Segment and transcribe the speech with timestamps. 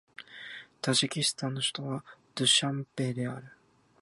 [0.81, 2.03] タジキスタンの首都は
[2.33, 3.51] ドゥシャンベである